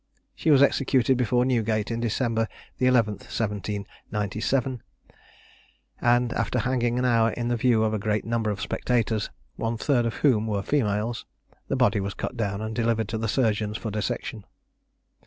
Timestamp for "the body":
11.67-11.99